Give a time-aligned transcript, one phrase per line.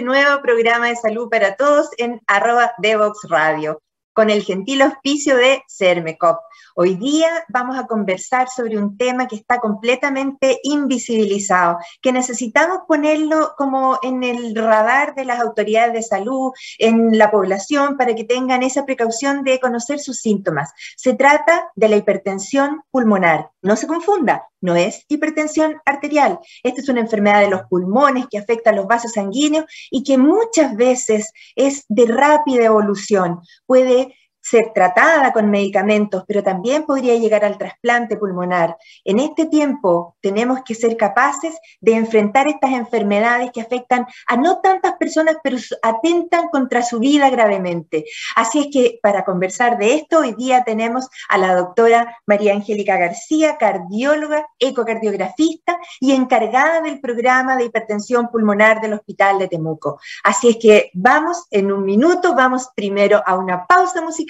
[0.00, 3.82] este nuevo programa de salud para todos en arroba Devox Radio,
[4.14, 6.38] con el gentil auspicio de Cermecop.
[6.74, 13.52] Hoy día vamos a conversar sobre un tema que está completamente invisibilizado, que necesitamos ponerlo
[13.58, 18.62] como en el radar de las autoridades de salud, en la población, para que tengan
[18.62, 20.72] esa precaución de conocer sus síntomas.
[20.96, 23.50] Se trata de la hipertensión pulmonar.
[23.60, 26.38] No se confunda, no es hipertensión arterial.
[26.62, 30.18] Esta es una enfermedad de los pulmones que afecta a los vasos sanguíneos y que
[30.18, 33.40] muchas veces es de rápida evolución.
[33.66, 38.76] Puede ser tratada con medicamentos, pero también podría llegar al trasplante pulmonar.
[39.04, 44.60] En este tiempo tenemos que ser capaces de enfrentar estas enfermedades que afectan a no
[44.60, 48.06] tantas personas, pero atentan contra su vida gravemente.
[48.36, 52.96] Así es que para conversar de esto, hoy día tenemos a la doctora María Angélica
[52.96, 60.00] García, cardióloga, ecocardiografista y encargada del programa de hipertensión pulmonar del Hospital de Temuco.
[60.24, 64.29] Así es que vamos en un minuto, vamos primero a una pausa musical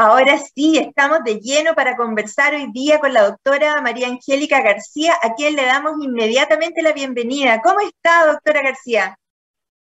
[0.00, 5.14] Ahora sí, estamos de lleno para conversar hoy día con la doctora María Angélica García,
[5.20, 7.60] a quien le damos inmediatamente la bienvenida.
[7.60, 9.18] ¿Cómo está, doctora García?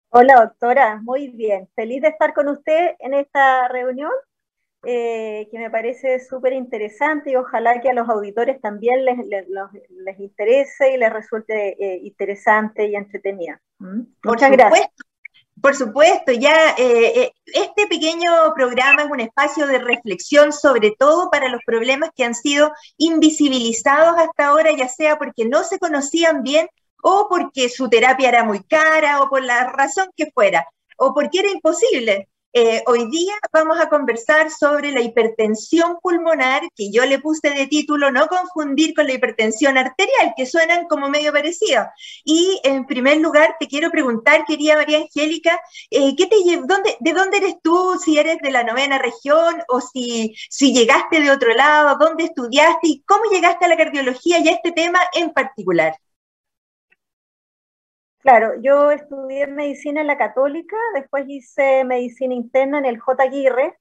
[0.10, 1.68] Hola, doctora, muy bien.
[1.74, 4.12] Feliz de estar con usted en esta reunión,
[4.86, 10.20] eh, que me parece súper interesante y ojalá que a los auditores también les, les,
[10.20, 13.60] interese y les resulte eh, interesante y entretenida.
[13.80, 14.02] ¿Mm?
[14.24, 14.88] Muchas gracias.
[15.62, 21.30] Por supuesto, ya eh, eh, este pequeño programa es un espacio de reflexión sobre todo
[21.32, 26.44] para los problemas que han sido invisibilizados hasta ahora, ya sea porque no se conocían
[26.44, 26.68] bien
[27.02, 30.68] o porque su terapia era muy cara o por la razón que fuera,
[30.98, 32.28] o porque era imposible.
[32.58, 37.68] Eh, hoy día vamos a conversar sobre la hipertensión pulmonar, que yo le puse de
[37.68, 41.86] título no confundir con la hipertensión arterial, que suenan como medio parecido.
[42.24, 47.12] Y en primer lugar, te quiero preguntar, querida María Angélica, eh, ¿qué te dónde, ¿de
[47.12, 48.00] dónde eres tú?
[48.02, 52.88] Si eres de la novena región o si, si llegaste de otro lado, dónde estudiaste
[52.88, 55.98] y cómo llegaste a la cardiología y a este tema en particular.
[58.26, 63.22] Claro, yo estudié medicina en la católica, después hice medicina interna en el J.
[63.22, 63.78] Aguirre,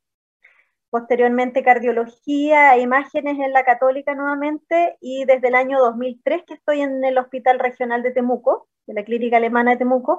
[0.90, 6.82] posteriormente cardiología e imágenes en la católica nuevamente y desde el año 2003 que estoy
[6.82, 10.18] en el Hospital Regional de Temuco, de la Clínica Alemana de Temuco,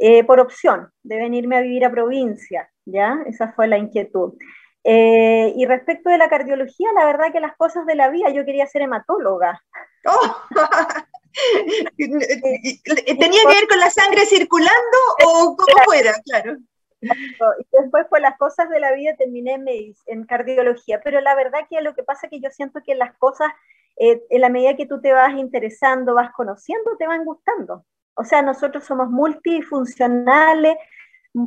[0.00, 3.22] eh, por opción de venirme a vivir a provincia, ¿ya?
[3.26, 4.34] Esa fue la inquietud.
[4.82, 8.44] Eh, y respecto de la cardiología, la verdad que las cosas de la vida, yo
[8.44, 9.62] quería ser hematóloga.
[10.04, 10.36] Oh.
[11.96, 16.12] ¿Tenía que ver con la sangre circulando o cómo fuera?
[16.24, 16.58] Claro.
[17.02, 19.66] Y después por las cosas de la vida terminé en,
[20.06, 23.16] en, cardiología, pero la verdad que lo que pasa es que yo siento que las
[23.16, 23.48] cosas,
[23.96, 27.84] eh, en la medida que tú te vas interesando, vas conociendo, te van gustando.
[28.14, 30.76] O sea, nosotros somos multifuncionales,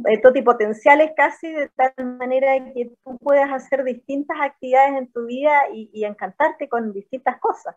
[0.10, 5.70] eh, totipotenciales casi, de tal manera que tú puedas hacer distintas actividades en tu vida
[5.74, 7.76] y, y encantarte con distintas cosas.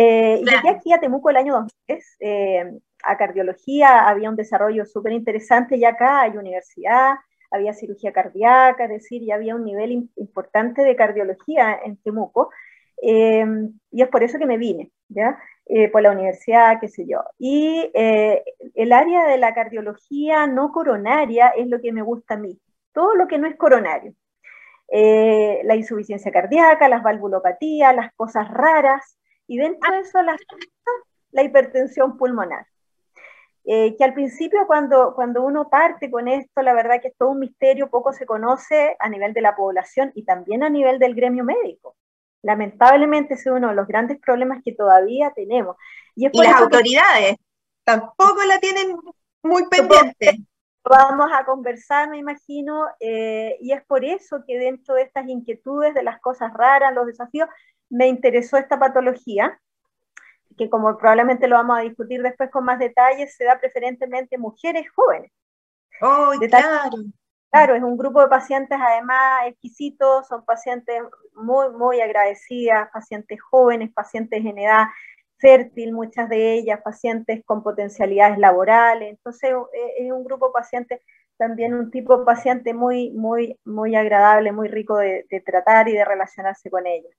[0.00, 5.12] Eh, Llegué aquí a Temuco el año 2003, eh, a cardiología, había un desarrollo súper
[5.12, 7.16] interesante y acá hay universidad,
[7.50, 12.50] había cirugía cardíaca, es decir, ya había un nivel importante de cardiología en Temuco,
[13.02, 13.44] eh,
[13.90, 15.36] y es por eso que me vine, ¿ya?
[15.66, 17.24] Eh, por la universidad, qué sé yo.
[17.36, 22.56] Y el área de la cardiología no coronaria es lo que me gusta a mí,
[22.92, 24.14] todo lo que no es coronario.
[24.90, 29.17] la insuficiencia cardíaca, las valvulopatías, las cosas raras,
[29.48, 30.36] y dentro de eso la,
[31.32, 32.66] la hipertensión pulmonar.
[33.70, 37.30] Eh, que al principio cuando, cuando uno parte con esto, la verdad que es todo
[37.30, 41.14] un misterio, poco se conoce a nivel de la población y también a nivel del
[41.14, 41.94] gremio médico.
[42.42, 45.76] Lamentablemente es uno de los grandes problemas que todavía tenemos.
[46.14, 47.36] Y, las autoridades
[47.84, 48.96] tampoco la tienen
[49.42, 50.38] muy pendiente.
[50.84, 55.94] Vamos a conversar, me imagino, eh, y es por eso que dentro de estas inquietudes,
[55.94, 57.48] de las cosas raras, los desafíos,
[57.90, 59.60] me interesó esta patología,
[60.56, 64.40] que como probablemente lo vamos a discutir después con más detalles, se da preferentemente en
[64.40, 65.32] mujeres jóvenes.
[66.00, 66.90] Oh, claro.
[67.50, 71.00] Claro, es un grupo de pacientes además exquisitos, son pacientes
[71.34, 74.84] muy, muy agradecidas, pacientes jóvenes, pacientes en edad
[75.38, 79.10] fértil, muchas de ellas, pacientes con potencialidades laborales.
[79.10, 81.00] Entonces, e, es un grupo de pacientes,
[81.36, 86.04] también un tipo de paciente muy, muy, muy agradable, muy rico de, tratar y de
[86.04, 87.12] relacionarse con ellos.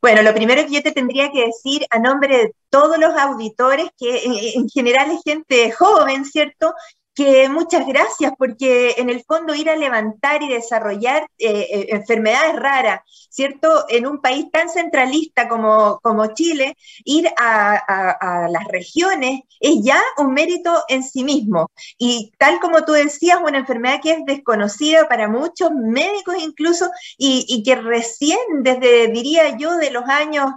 [0.00, 3.88] Bueno, lo primero que yo te tendría que decir a nombre de todos los auditores,
[3.98, 6.72] que en general es gente joven, ¿cierto?
[7.18, 12.54] Que muchas gracias, porque en el fondo ir a levantar y desarrollar eh, eh, enfermedades
[12.54, 13.86] raras, ¿cierto?
[13.88, 20.32] En un país tan centralista como, como Chile, ir a, las regiones es ya un
[20.32, 21.72] mérito en sí mismo.
[21.98, 27.44] Y tal como tú decías, una enfermedad que es desconocida para muchos médicos incluso, y,
[27.48, 30.52] y que recién, desde, diría yo, de los años,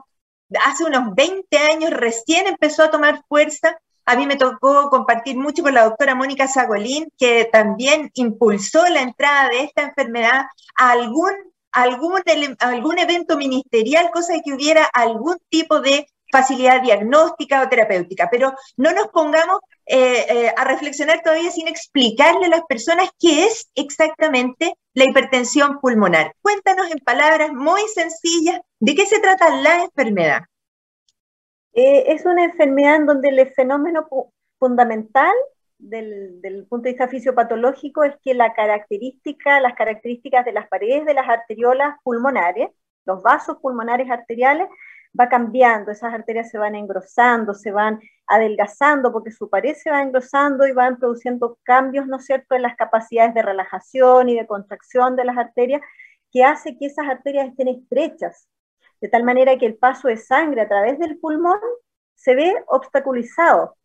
[0.64, 5.64] hace unos 20 años, recién empezó a tomar fuerza a mí me tocó compartir mucho
[5.64, 10.46] con la doctora Mónica Sagolín, que también impulsó la entrada de esta enfermedad
[10.78, 11.32] a algún,
[11.72, 12.22] algún,
[12.60, 18.54] algún evento ministerial, cosa de que hubiera algún tipo de facilidad diagnóstica o terapéutica, pero
[18.78, 23.70] no nos pongamos eh, eh, a reflexionar todavía sin explicarle a las personas qué es
[23.76, 26.34] exactamente la hipertensión pulmonar.
[26.42, 30.44] Cuéntanos en palabras muy sencillas de qué se trata la enfermedad.
[31.74, 34.08] Eh, es una enfermedad en donde el fenómeno
[34.60, 35.34] fundamental
[35.78, 41.14] del, punto de vista fisiopatológico es que la característica, las características de las paredes de
[41.14, 42.70] las arteriolas pulmonares,
[43.06, 44.68] los vasos pulmonares arteriales,
[45.20, 50.02] va cambiando, esas arterias se van engrosando, se van adelgazando porque su pared se va
[50.02, 54.48] engrosando y van produciendo cambios, ¿no es cierto?, en las capacidades de relajación y de
[54.48, 55.82] contracción de las arterias,
[56.32, 58.48] que hace que esas arterias estén estrechas,
[59.02, 61.60] de tal manera que el paso de sangre a través del pulmón
[62.16, 63.76] se ve obstaculizado.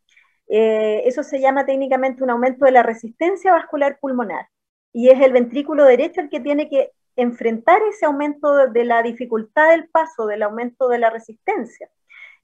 [0.48, 4.46] Eh, eso se llama técnicamente un aumento de la resistencia vascular pulmonar
[4.92, 9.70] y es el ventrículo derecho el que tiene que enfrentar ese aumento de la dificultad
[9.70, 11.90] del paso, del aumento de la resistencia.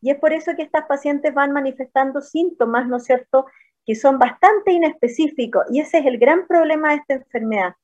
[0.02, 3.46] Y es por eso que estas pacientes van manifestando síntomas, ¿no es cierto?,
[3.86, 5.64] que son bastante inespecíficos.
[5.70, 7.74] Y ese es el gran problema de esta enfermedad,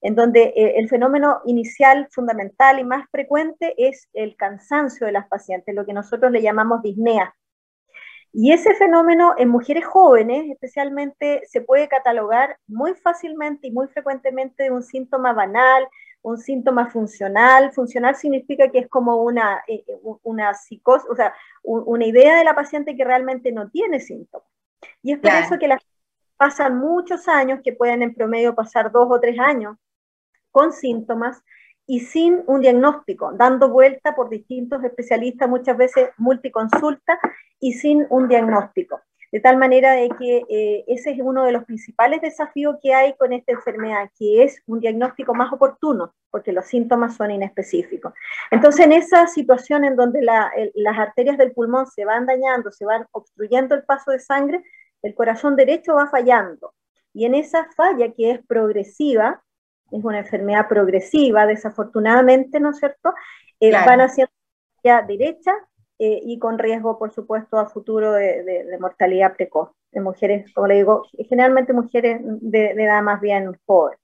[0.00, 5.28] en donde eh, el fenómeno inicial fundamental y más frecuente es el cansancio de las
[5.28, 7.34] pacientes, lo que nosotros le llamamos disnea.
[8.32, 14.64] Y ese fenómeno en mujeres jóvenes especialmente se puede catalogar muy fácilmente y muy frecuentemente
[14.64, 15.88] de un síntoma banal,
[16.22, 17.72] un síntoma funcional.
[17.72, 22.44] Funcional significa que es como una, eh, eh, una psicosis, o sea, una idea de
[22.44, 24.46] la paciente que realmente no tiene síntomas.
[25.02, 25.82] Y es por eso que las
[26.36, 29.76] pasan muchos años, que pueden en promedio pasar dos o tres años,
[30.50, 31.42] con síntomas
[31.86, 37.18] y sin un diagnóstico, dando vuelta por distintos especialistas, muchas veces multiconsulta
[37.58, 39.00] y sin un diagnóstico.
[39.30, 43.14] De tal manera de que eh, ese es uno de los principales desafíos que hay
[43.16, 48.14] con esta enfermedad, que es un diagnóstico más oportuno, porque los síntomas son inespecíficos.
[48.50, 53.06] Entonces, en esa situación en donde las arterias del pulmón se van dañando, se van
[53.12, 54.62] obstruyendo el paso de sangre,
[55.02, 56.74] el corazón derecho va fallando.
[57.12, 59.42] Y en esa falla que es progresiva,
[59.90, 63.14] es una enfermedad progresiva, desafortunadamente, ¿no es cierto?
[63.60, 64.32] Eh, van haciendo
[64.84, 65.52] ya derecha
[65.98, 70.76] eh, y con riesgo, por supuesto, a futuro de, mortalidad precoz de mujeres, como le
[70.76, 73.98] digo, generalmente mujeres de, edad más bien joven.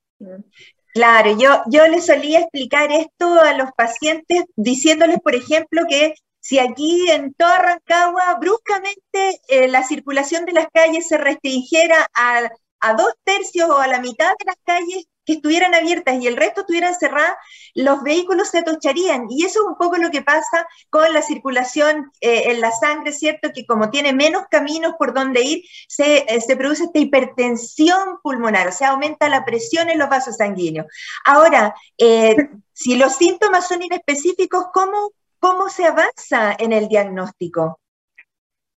[0.94, 6.58] Claro, yo, yo les solía explicar esto a los pacientes diciéndoles, por ejemplo, que si
[6.58, 12.50] aquí en toda Rancagua bruscamente eh, la circulación de las calles se restringiera a,
[12.80, 16.36] a dos tercios o a la mitad de las calles, que estuvieran abiertas y el
[16.36, 17.36] resto estuvieran cerradas,
[17.74, 19.26] los vehículos se atocharían.
[19.30, 23.12] Y eso es un poco lo que pasa con la circulación eh, en la sangre,
[23.12, 23.50] ¿cierto?
[23.54, 28.68] Que como tiene menos caminos por donde ir, se, eh, se, produce esta hipertensión pulmonar,
[28.68, 30.86] o sea, aumenta la presión en los vasos sanguíneos.
[31.24, 32.36] Ahora, eh,
[32.72, 37.80] si los síntomas son inespecíficos, ¿cómo, ¿cómo se avanza en el diagnóstico?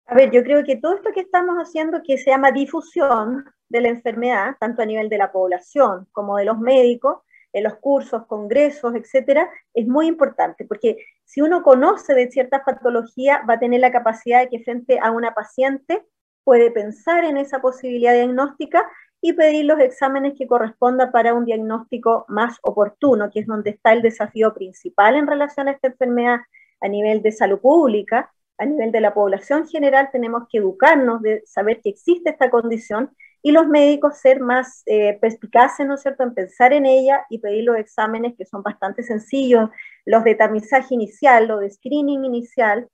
[0.05, 3.81] A ver, yo creo que todo esto que estamos haciendo, que se llama difusión, de
[3.81, 7.19] la enfermedad, tanto a nivel de la población como de los médicos,
[7.53, 13.39] en los cursos, congresos, etcétera, es muy importante, porque si uno conoce de ciertas patologías,
[13.49, 16.05] va a tener la capacidad de que frente a una paciente
[16.43, 18.89] puede pensar en esa posibilidad diagnóstica
[19.21, 23.93] y pedir los exámenes que correspondan para un diagnóstico más oportuno, que es donde está
[23.93, 26.39] el desafío principal en relación a esta enfermedad
[26.79, 31.43] a nivel de salud pública, a nivel de la población general, tenemos que educarnos de
[31.45, 33.11] saber que existe esta condición
[33.47, 37.39] y los médicos ser más eh, perspicaces, ¿no es cierto?, en pensar en ella y
[37.39, 39.69] pedir los exámenes que son bastante sencillos,
[40.05, 42.89] los de tamizaje inicial, los de screening inicial,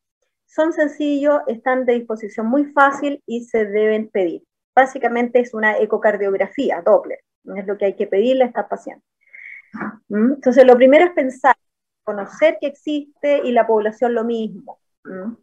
[0.45, 4.43] son sencillos, están de disposición muy fácil y se deben pedir.
[4.75, 7.21] Básicamente es una ecocardiografía Doppler,
[7.55, 9.09] es lo que hay que pedirle a estas pacientes.
[10.09, 10.33] ¿Mm?
[10.33, 11.55] Entonces, lo primero es pensar,
[12.03, 14.77] conocer que existe y la población lo mismo.
[15.03, 15.33] ¿Mm?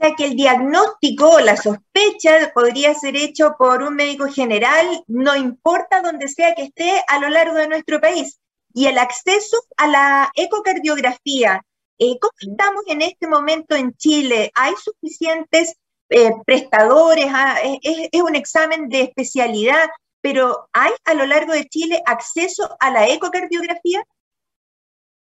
[0.00, 5.36] Sea que el diagnóstico o la sospecha podría ser hecho por un médico general, no
[5.36, 8.40] importa donde sea que esté a lo largo de nuestro país.
[8.72, 11.62] Y el acceso a la ecocardiografía,
[11.98, 14.50] eh, ¿cómo estamos en este momento en Chile?
[14.54, 15.76] ¿Hay suficientes
[16.08, 17.26] eh, prestadores?
[17.28, 19.86] Ah, es, un examen de especialidad,
[20.22, 24.02] pero ¿hay a lo largo de Chile acceso a la ecocardiografía?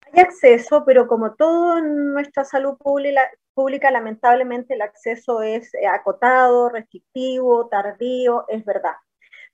[0.02, 2.78] Hay acceso, pero como todo en nuestra salud
[3.56, 8.94] pública, lamentablemente el acceso es eh, acotado, restrictivo, tardío, es verdad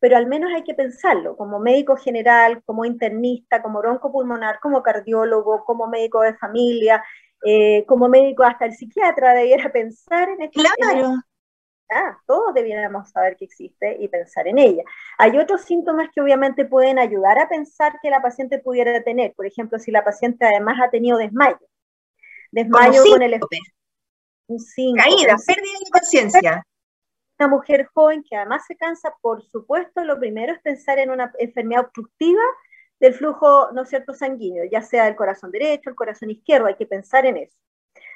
[0.02, 5.64] pero al menos hay que pensarlo, como médico general, como internista, como broncopulmonar, como cardiólogo,
[5.64, 7.04] como médico de familia,
[7.46, 10.60] eh, como médico hasta el psiquiatra debiera pensar en esto.
[10.60, 11.14] Claro.
[11.92, 14.84] ah, todos debiéramos saber que existe y pensar en ella.
[15.20, 19.34] Hay otros síntomas que obviamente pueden ayudar a pensar que la paciente pudiera tener.
[19.36, 21.60] Por ejemplo, si la paciente además ha tenido desmayo.
[22.52, 23.40] Desmayo con el
[24.52, 26.66] un Caída, pérdida de conciencia
[27.42, 31.34] una mujer joven que además se cansa, por supuesto, lo primero es pensar en una
[31.40, 32.42] enfermedad obstructiva
[33.00, 36.86] del flujo, ¿no cierto?, sanguíneo, ya sea el corazón derecho, el corazón izquierdo, hay que
[36.86, 37.58] pensar en eso.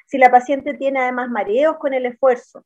[0.06, 2.64] Si la paciente tiene además mareos con el esfuerzo,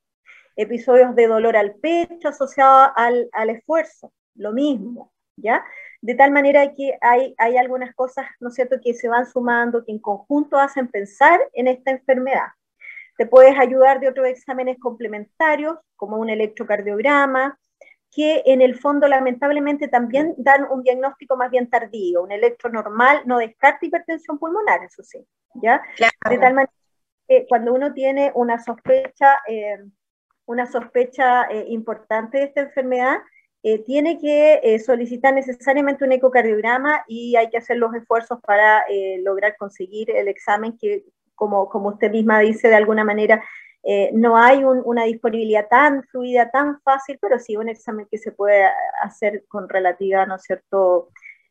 [0.54, 5.64] episodios de dolor al pecho asociados al, al esfuerzo, lo mismo, ¿ya?
[6.02, 9.82] De tal manera que hay, hay algunas cosas, ¿no es cierto?, que se van sumando,
[9.82, 12.48] que en conjunto hacen pensar en esta enfermedad.
[13.20, 17.60] Te puedes ayudar de otros exámenes complementarios, como un electrocardiograma,
[18.10, 22.22] que en el fondo lamentablemente también dan un diagnóstico más bien tardío.
[22.22, 25.22] Un electro normal no descarta hipertensión pulmonar, eso sí,
[25.56, 25.82] ¿ya?
[26.30, 26.72] De tal manera
[27.28, 29.84] que cuando uno tiene una sospecha, eh,
[30.46, 33.18] una sospecha eh, importante de esta enfermedad,
[33.62, 38.82] eh, tiene que solicitar necesariamente un ecocardiograma y hay que hacer los esfuerzos para
[39.18, 41.04] lograr conseguir el examen que
[41.40, 43.42] como, usted misma dice, de alguna manera,
[43.82, 48.30] eh, no hay una disponibilidad tan fluida, tan fácil, pero sí un examen que se
[48.30, 48.66] puede
[49.02, 51.08] hacer con relativa, ¿no cierto?,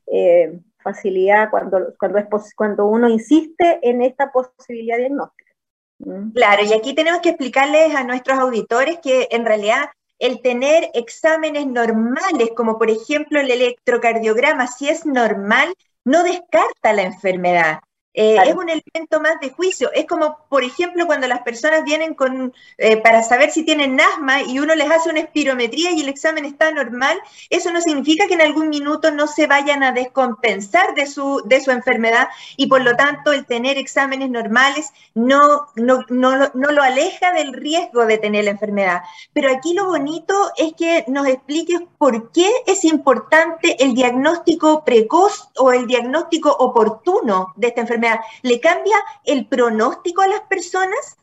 [0.07, 5.51] eh, facilidad cuando, cuando, es cuando uno insiste en esta posibilidad diagnóstica.
[5.99, 6.31] ¿Mm?
[6.31, 11.67] Claro, y aquí tenemos que explicarles a nuestros auditores que en realidad el tener exámenes
[11.67, 15.73] normales, como por ejemplo el electrocardiograma, si es normal,
[16.05, 17.79] no descarta la enfermedad.
[18.21, 19.89] Eh, es un elemento más de juicio.
[19.93, 24.41] Es como, por ejemplo, cuando las personas vienen con, eh, para saber si tienen asma
[24.41, 27.17] y uno les hace una espirometría y el examen está normal,
[27.49, 31.61] eso no significa que en algún minuto no se vayan a descompensar de su, de
[31.61, 36.83] su enfermedad y por lo tanto el tener exámenes normales no, no, no, no lo
[36.83, 39.01] aleja del riesgo de tener la enfermedad.
[39.31, 45.51] Pero aquí lo bonito es que nos expliques por qué es importante el diagnóstico precoz
[45.55, 48.08] o el diagnóstico oportuno de esta enfermedad
[48.43, 51.17] ¿le cambia el pronóstico a las personas?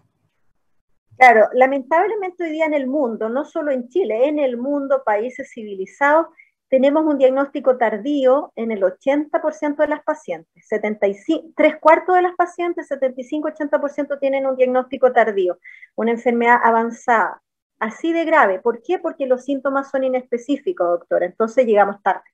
[1.17, 5.51] Claro, lamentablemente hoy día en el mundo, no solo en Chile, en el mundo, países
[5.51, 6.27] civilizados,
[6.69, 10.67] tenemos un diagnóstico tardío en el 80% de las pacientes.
[10.67, 15.59] 75, tres cuartos de las pacientes, 75-80% tienen un diagnóstico tardío,
[15.95, 17.43] una enfermedad avanzada,
[17.79, 18.61] así de grave.
[18.61, 18.99] ¿Por qué?
[18.99, 21.27] Porque los síntomas son inespecíficos, doctora.
[21.27, 22.25] Entonces llegamos tarde.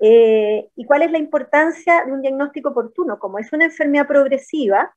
[0.00, 3.18] Eh, ¿Y cuál es la importancia de un diagnóstico oportuno?
[3.18, 4.94] Como es una enfermedad progresiva,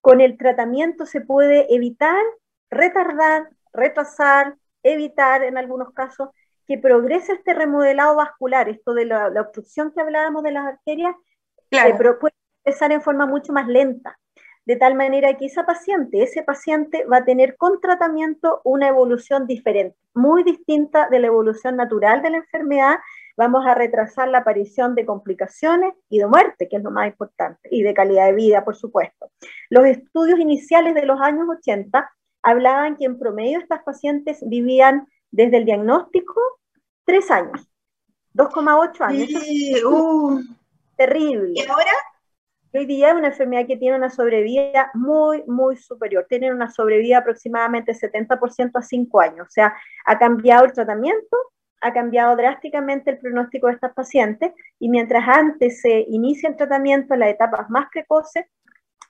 [0.00, 2.22] con el tratamiento se puede evitar,
[2.70, 6.30] retardar, retrasar, evitar en algunos casos
[6.66, 11.14] que progrese este remodelado vascular, esto de la, obstrucción que hablábamos de las arterias,
[11.70, 12.34] pero puede
[12.64, 14.18] empezar en forma mucho más lenta,
[14.64, 19.46] de tal manera que esa paciente, ese paciente va a tener con tratamiento una evolución
[19.46, 22.96] diferente, muy distinta de la evolución natural de la enfermedad,
[23.36, 27.68] vamos a retrasar la aparición de complicaciones y de muerte, que es lo más importante,
[27.70, 29.30] y de calidad de vida, por supuesto.
[29.70, 32.10] Los estudios iniciales de los años 80
[32.42, 36.40] hablaban que en promedio estas pacientes vivían desde el diagnóstico
[37.04, 37.68] tres años,
[38.34, 39.28] 2,8 años.
[39.84, 40.40] Uh.
[40.96, 41.52] Terrible.
[41.54, 41.92] ¿Y ahora?
[42.72, 46.26] Hoy día es una enfermedad que tiene una sobrevida muy, muy superior.
[46.28, 49.46] Tiene una sobrevida aproximadamente 70% a 5 años.
[49.46, 49.74] O sea,
[50.04, 51.36] ha cambiado el tratamiento,
[51.86, 57.14] ha cambiado drásticamente el pronóstico de estas pacientes y mientras antes se inicia el tratamiento
[57.14, 58.46] en las etapas más precoces,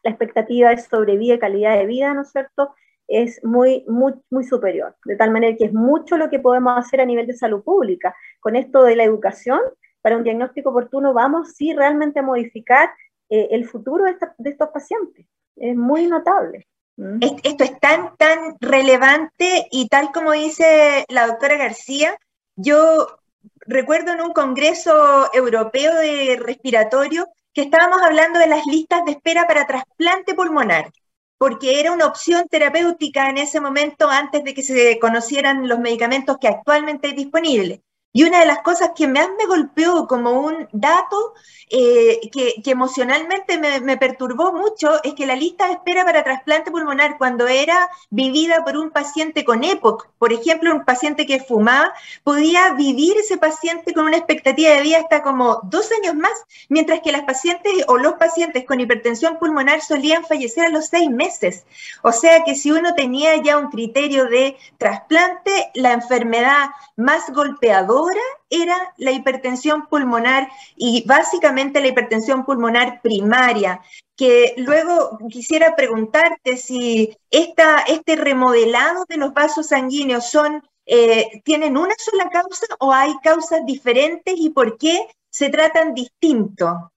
[0.02, 2.74] la expectativa de sobrevida y calidad de vida, ¿no es cierto?,
[3.08, 4.96] es muy, muy, muy superior.
[5.04, 8.14] De tal manera que es mucho lo que podemos hacer a nivel de salud pública.
[8.40, 9.60] Con esto de la educación,
[10.02, 12.90] para un diagnóstico oportuno, vamos sí realmente a modificar
[13.28, 15.26] eh, el futuro de, de estos pacientes.
[15.56, 16.66] Es muy notable.
[16.96, 17.18] Mm.
[17.20, 22.16] Esto es tan, tan relevante y tal como dice la doctora García,
[22.56, 23.18] yo
[23.60, 29.46] recuerdo en un congreso europeo de respiratorio que estábamos hablando de las listas de espera
[29.46, 30.90] para trasplante pulmonar,
[31.38, 36.38] porque era una opción terapéutica en ese momento antes de que se conocieran los medicamentos
[36.38, 37.80] que actualmente hay disponibles.
[38.16, 41.34] Y una de las cosas que más me golpeó como un dato
[41.68, 47.18] eh, que, emocionalmente me, perturbó mucho es que la lista de espera para trasplante pulmonar
[47.18, 51.92] cuando era vivida por un paciente con EPOC, por ejemplo, un paciente que fumaba,
[52.24, 56.32] podía vivir ese paciente con una expectativa de vida hasta como dos años más,
[56.70, 61.10] mientras que las pacientes o los pacientes con hipertensión pulmonar solían fallecer a los seis
[61.10, 61.66] meses.
[62.00, 68.05] O sea que si uno tenía ya un criterio de trasplante, la enfermedad más golpeadora
[68.50, 73.80] era la hipertensión pulmonar y básicamente la hipertensión pulmonar primaria,
[74.16, 81.76] que luego quisiera preguntarte si esta, este remodelado de los vasos sanguíneos son, eh, tienen
[81.76, 86.92] una sola causa o hay causas diferentes y por qué se tratan distinto.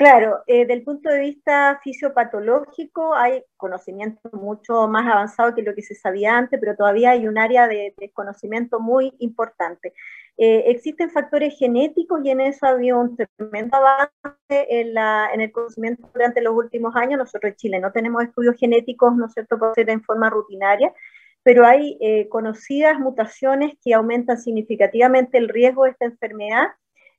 [0.00, 5.82] Claro, eh, del punto de vista fisiopatológico hay conocimiento mucho más avanzado que lo que
[5.82, 9.92] se sabía antes, pero todavía hay un área de desconocimiento muy importante.
[10.38, 14.10] Eh, existen factores genéticos y en eso ha habido un tremendo avance
[14.48, 14.96] en,
[15.38, 17.18] el conocimiento durante los últimos años.
[17.18, 20.94] Nosotros en Chile no tenemos estudios genéticos, ¿no es cierto?, por ser en forma rutinaria,
[21.42, 26.68] pero hay eh, conocidas mutaciones que aumentan significativamente el riesgo de esta enfermedad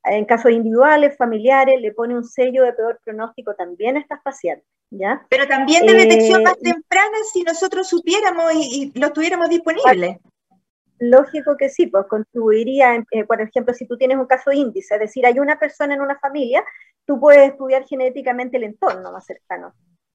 [0.04, 4.68] en casos individuales, familiares, le pone un sello de peor pronóstico también a estas pacientes.
[4.92, 5.26] ¿ya?
[5.30, 10.20] Pero también de detección más eh, temprana si nosotros supiéramos y, lo tuviéramos disponible.
[11.00, 15.00] Lógico que sí, pues contribuiría, eh, por ejemplo, si tú tienes un caso índice, es
[15.00, 16.64] decir, hay una persona en una familia,
[17.06, 19.74] tú puedes estudiar genéticamente el entorno más cercano.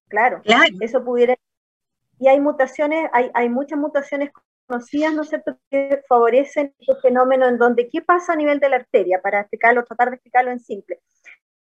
[0.08, 0.64] Claro, claro.
[0.80, 1.34] eso pudiera...
[2.18, 4.30] Y hay mutaciones, hay, hay muchas mutaciones
[4.66, 8.68] conocidas, ¿no es cierto?, que favorecen este fenómeno en donde, ¿qué pasa a nivel de
[8.68, 9.20] la arteria?
[9.22, 11.00] Para explicarlo, tratar de explicarlo en simple.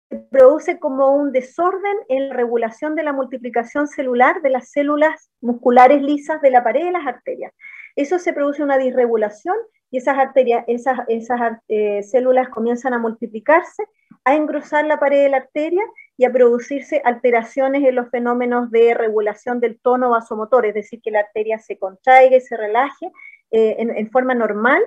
[0.10, 5.32] Se produce como un desorden en la regulación de la multiplicación celular de las células
[5.40, 7.54] musculares lisas de la pared de las arterias.
[7.96, 9.56] Eso se produce una disregulación
[9.90, 13.84] y esas arterias, esas, esas eh, células comienzan a multiplicarse,
[14.24, 15.84] a engrosar la pared de la arteria
[16.22, 21.10] y a producirse alteraciones en los fenómenos de regulación del tono vasomotor, es decir, que
[21.10, 23.12] la arteria se contraiga y se relaje
[23.50, 24.84] eh, en, forma normal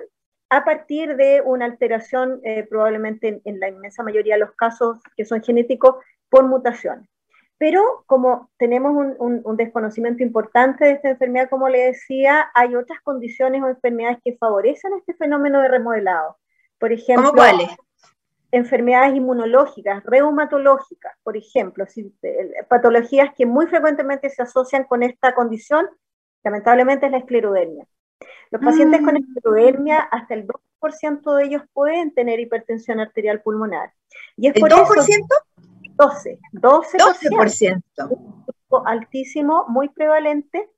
[0.49, 5.25] a partir de una alteración, eh, probablemente en, la inmensa mayoría de los casos que
[5.25, 5.95] son genéticos,
[6.29, 7.09] por mutaciones.
[7.57, 13.61] Pero como tenemos un, desconocimiento importante de esta enfermedad, como le decía, hay otras condiciones
[13.61, 16.37] o enfermedades que favorecen este fenómeno de remodelado.
[16.79, 17.75] Por ejemplo, ¿Cómo cuáles?
[18.55, 25.87] Enfermedades inmunológicas, reumatológicas, por ejemplo, eh, patologías que muy frecuentemente se asocian con esta condición,
[26.43, 27.85] lamentablemente es la esclerodermia.
[28.51, 29.17] Los pacientes con mm.
[29.17, 33.91] esclerodermia, hasta el 2% de ellos pueden tener hipertensión arterial pulmonar.
[34.37, 35.27] Y es por ¿El 2%?
[35.97, 37.81] 12, 12%.
[37.97, 38.83] 12%.
[38.85, 40.69] Altísimo, muy prevalente.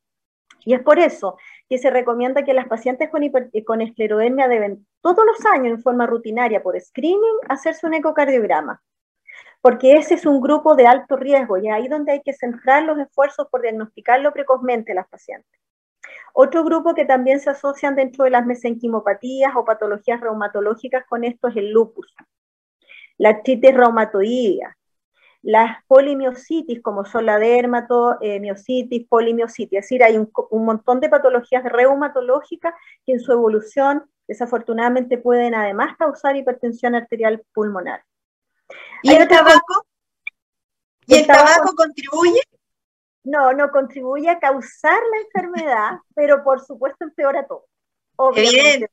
[0.66, 1.38] Y es por eso
[1.70, 3.22] que se recomienda que las pacientes con,
[3.66, 8.82] con esclerodermia deben todos los años en forma rutinaria por screening hacerse un ecocardiograma,
[9.62, 12.98] porque ese es un grupo de alto riesgo y ahí donde hay que centrar los
[13.00, 15.60] esfuerzos por diagnosticarlo precozmente a las pacientes.
[16.34, 21.48] Otro grupo que también se asocian dentro de las mesenquimopatías o patologías reumatológicas con esto
[21.48, 22.14] es el lupus,
[23.18, 24.78] la artritis reumatoidea,
[25.42, 31.64] las polimiositis, como son la dermatomiositis, eh, polimiositis, es decir, hay un, montón de patologías
[31.64, 32.74] reumatológicas
[33.06, 38.04] que en su evolución desafortunadamente pueden además causar hipertensión arterial pulmonar.
[39.04, 39.86] ¿Y el tabaco?
[41.06, 42.42] ¿Y el, tabaco, contribuye?
[43.24, 47.66] No, no contribuye a causar la enfermedad, pero por supuesto empeora todo.
[48.18, 48.90] Obviamente.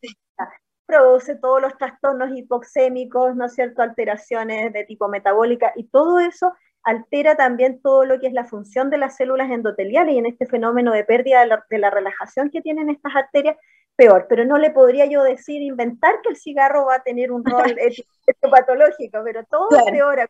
[0.87, 3.83] Produce todos los trastornos hipoxémicos, ¿no es cierto?
[3.83, 6.53] Alteraciones de tipo metabólica y todo eso
[6.85, 10.47] altera también todo lo que es la función de las células endoteliales y en este
[10.47, 13.57] fenómeno de pérdida de la, de la relajación que tienen estas arterias
[13.97, 17.44] peor, pero no le podría yo decir, inventar que el cigarro va a tener un
[17.44, 17.77] rol
[18.51, 20.29] patológico, pero todo es peor.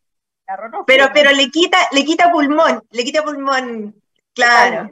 [0.86, 3.94] pero, pero le quita, le quita pulmón, le quita pulmón,
[4.34, 4.90] claro.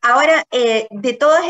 [0.00, 1.40] Ahora, eh, de todos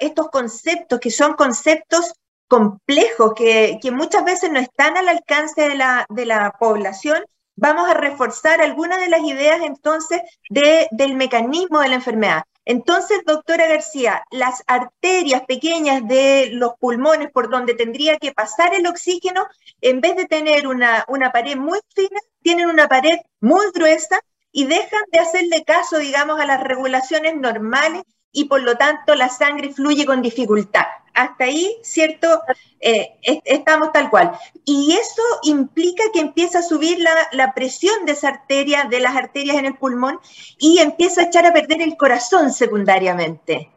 [0.00, 2.14] estos conceptos, que son conceptos
[2.48, 7.88] complejos, que, que, muchas veces no están al alcance de la, de la población, vamos
[7.88, 12.42] a reforzar algunas de las ideas entonces de, del mecanismo de la enfermedad.
[12.64, 18.86] Entonces, doctora García, las arterias pequeñas de los pulmones por donde tendría que pasar el
[18.86, 19.46] oxígeno,
[19.80, 24.20] en vez de tener una, pared muy fina, tienen una pared muy gruesa
[24.52, 29.28] y dejan de hacerle caso, digamos, a las regulaciones normales y por lo tanto la
[29.28, 30.86] sangre fluye con dificultad.
[31.14, 32.40] Hasta ahí, ¿cierto?
[32.80, 34.32] Eh, estamos tal cual.
[34.64, 36.98] Y eso implica que empieza a subir
[37.32, 40.20] la, presión de esa arteria, de las arterias en el pulmón,
[40.58, 43.70] y empieza a echar a perder el corazón secundariamente.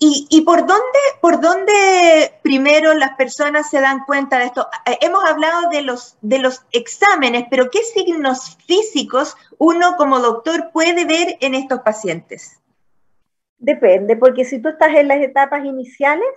[0.00, 4.68] ¿Y, por, dónde, por dónde primero las personas se dan cuenta de esto?
[4.86, 10.70] Eh, hemos hablado de los, de los exámenes, pero ¿qué signos físicos uno como doctor
[10.72, 12.62] puede ver en estos pacientes?
[13.58, 16.28] Depende, porque si tú estás en las etapas iniciales,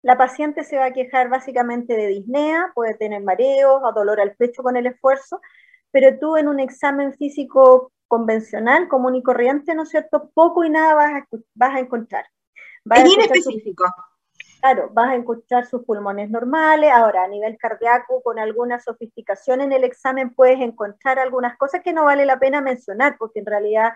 [0.00, 4.34] la paciente se va a quejar básicamente de disnea, puede tener mareos o dolor al
[4.36, 5.42] pecho con el esfuerzo,
[5.90, 10.30] pero tú en un examen físico convencional, común y corriente, ¿no es cierto?
[10.32, 12.24] Poco y nada vas a, vas a encontrar.
[12.84, 13.84] Bien específico.
[14.60, 16.90] claro, vas a encontrar sus pulmones normales.
[16.92, 21.92] Ahora, a nivel cardíaco, con alguna sofisticación en el examen, puedes encontrar algunas cosas que
[21.92, 23.92] no vale la pena mencionar, porque en realidad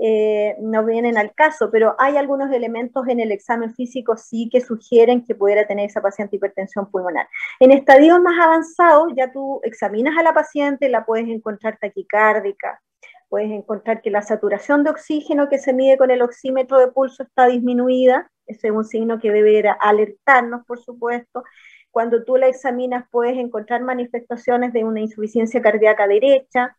[0.00, 4.60] eh, no vienen al caso, pero hay algunos elementos en el examen físico sí que
[4.60, 7.28] sugieren que pudiera tener esa paciente hipertensión pulmonar.
[7.58, 12.80] En estadios más avanzados, ya tú examinas a la paciente, la puedes encontrar taquicárdica,
[13.28, 17.22] puedes encontrar que la saturación de oxígeno que se mide con el oxímetro de pulso
[17.22, 21.44] está disminuida, ese es un signo que debe alertarnos, por supuesto.
[21.90, 26.76] Cuando tú la examinas puedes encontrar manifestaciones de una insuficiencia cardíaca derecha,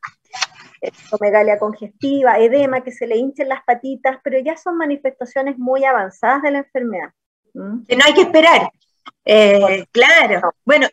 [1.20, 6.42] megalia congestiva, edema, que se le hinchen las patitas, pero ya son manifestaciones muy avanzadas
[6.42, 7.10] de la enfermedad.
[7.54, 8.72] Que no hay que esperar.
[9.26, 10.54] Eh, claro.
[10.64, 10.88] Bueno,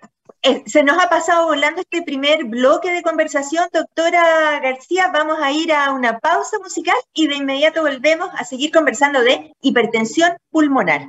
[0.47, 5.11] eh, se nos ha pasado volando este primer bloque de conversación, doctora García.
[5.13, 9.53] Vamos a ir a una pausa musical y de inmediato volvemos a seguir conversando de
[9.61, 11.09] hipertensión pulmonar.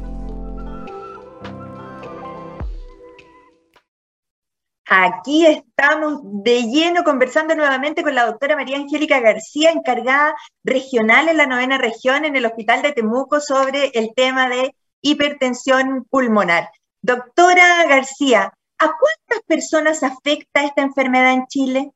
[4.93, 11.37] Aquí estamos de lleno conversando nuevamente con la doctora María Angélica García, encargada regional en
[11.37, 16.67] la novena región en el Hospital de Temuco sobre el tema de hipertensión pulmonar.
[17.01, 21.91] Doctora García, ¿a cuántas personas afecta esta enfermedad en Chile?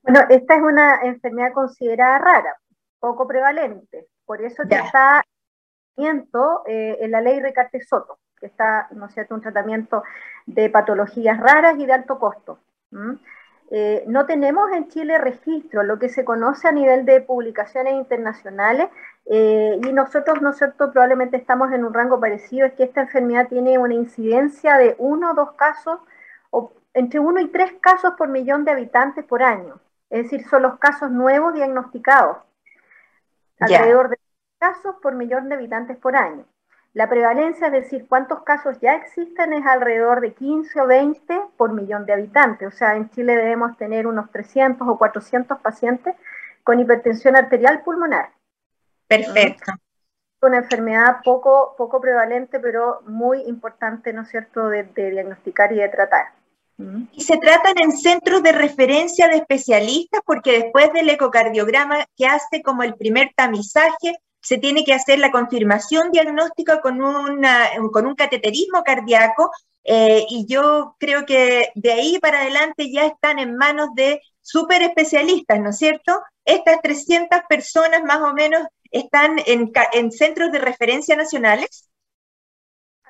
[0.00, 2.56] Bueno, esta es una enfermedad considerada rara,
[2.98, 5.22] poco prevalente, por eso ya está
[5.98, 10.02] eh, en la ley Recarte Soto que está, ¿no es cierto?, un tratamiento
[10.46, 12.58] de patologías raras y de alto costo.
[13.70, 18.88] Eh, no tenemos en Chile registro, lo que se conoce a nivel de publicaciones internacionales,
[19.26, 23.02] eh, y nosotros, ¿no es cierto?, probablemente estamos en un rango parecido, es que esta
[23.02, 26.00] enfermedad tiene una incidencia de uno o dos casos,
[26.50, 29.80] o entre uno y tres casos por millón de habitantes por año.
[30.10, 32.38] Es decir, son los casos nuevos diagnosticados.
[33.60, 34.18] Alrededor de
[34.58, 36.44] casos por millón de habitantes por año.
[36.94, 41.72] La prevalencia, es decir, cuántos casos ya existen, es alrededor de 15 o 20 por
[41.72, 42.68] millón de habitantes.
[42.68, 46.14] O sea, en Chile debemos tener unos 300 o 400 pacientes
[46.62, 48.30] con hipertensión arterial pulmonar.
[49.06, 49.72] Perfecto.
[50.42, 55.88] Una enfermedad poco, poco prevalente, pero muy importante, ¿no es cierto?, de, diagnosticar y de
[55.88, 56.26] tratar.
[57.12, 62.60] Y se tratan en centros de referencia de especialistas porque después del ecocardiograma que hace
[62.62, 66.98] como el primer tamizaje, se tiene que hacer la confirmación diagnóstica con,
[67.92, 69.50] con un cateterismo cardíaco
[69.84, 74.82] eh, y yo creo que de ahí para adelante ya están en manos de súper
[74.82, 76.20] especialistas, ¿no es cierto?
[76.44, 81.88] Estas 300 personas más o menos están en, en centros de referencia nacionales.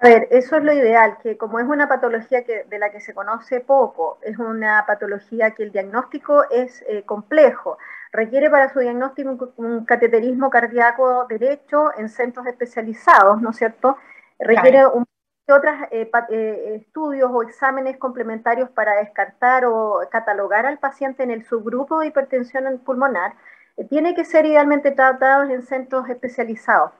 [0.00, 3.00] A ver, eso es lo ideal, que como es una patología que, de la que
[3.00, 7.78] se conoce poco, es una patología que el diagnóstico es eh, complejo,
[8.12, 13.96] requiere para su diagnóstico un, cateterismo cardíaco derecho en centros especializados, ¿no es cierto?
[14.38, 15.06] Requiere un,
[15.50, 21.44] otros eh, eh, estudios o exámenes complementarios para descartar o catalogar al paciente en el
[21.44, 23.34] subgrupo de hipertensión pulmonar,
[23.88, 26.92] tiene que ser idealmente tratados en centros especializados.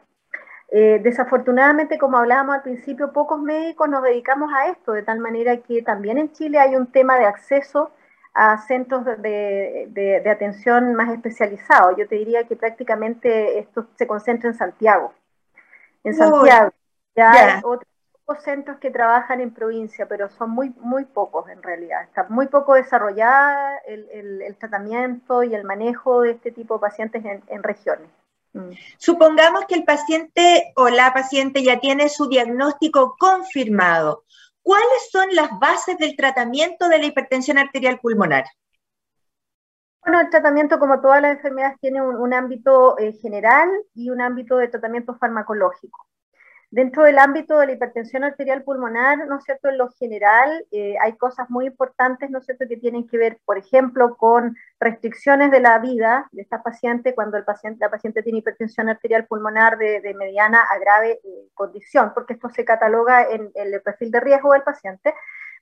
[0.70, 5.59] Eh, desafortunadamente, como hablábamos al principio, pocos médicos nos dedicamos a esto, de tal manera
[5.59, 7.90] que también en Chile hay un tema de acceso
[8.34, 11.96] a centros de, atención más especializados.
[11.96, 15.12] Yo te diría que prácticamente esto se concentra en Santiago.
[16.04, 16.72] En Santiago.
[17.14, 17.86] Ya hay otros
[18.42, 22.04] centros que trabajan en provincia, pero son muy, muy pocos en realidad.
[22.04, 27.62] Está muy poco desarrollada el, tratamiento y el manejo de este tipo de pacientes en
[27.62, 28.08] regiones.
[28.52, 28.70] Mm.
[28.98, 34.24] Supongamos que el paciente o la paciente ya tiene su diagnóstico confirmado.
[34.62, 38.44] ¿Cuáles son las bases del tratamiento de la hipertensión arterial pulmonar?
[40.03, 44.57] Bueno, el tratamiento, como todas las enfermedades, tiene un, ámbito eh, general y un ámbito
[44.57, 46.07] de tratamiento farmacológico.
[46.72, 49.68] Dentro del ámbito de la hipertensión arterial pulmonar, ¿no es cierto?
[49.68, 53.38] En lo general, eh, hay cosas muy importantes, ¿no es cierto?, que tienen que ver,
[53.44, 58.22] por ejemplo, con restricciones de la vida de esta paciente cuando el paciente, la paciente
[58.22, 63.50] tiene hipertensión arterial pulmonar de, mediana a grave eh, condición, porque esto se cataloga en,
[63.54, 65.12] el perfil de riesgo del paciente.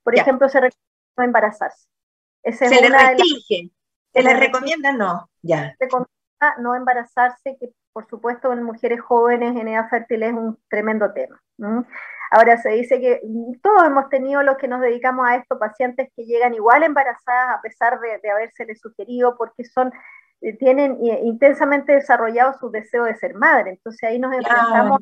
[0.04, 1.88] Por ejemplo, se recomienda no embarazarse.
[2.52, 3.72] se le restringe.
[4.12, 5.28] ¿Se le recomienda no?
[5.42, 5.74] Ya.
[5.76, 10.58] Se recomienda no embarazarse, que por supuesto en mujeres jóvenes en edad fértil es un
[10.68, 11.40] tremendo tema.
[12.30, 13.20] Ahora se dice que
[13.62, 17.60] todos hemos tenido los que nos dedicamos a esto, pacientes que llegan igual embarazadas a
[17.60, 19.92] pesar de, de habérsele sugerido porque son
[20.42, 23.70] eh, tienen eh, intensamente desarrollado su deseo de ser madre.
[23.70, 25.00] Entonces ahí nos enfrentamos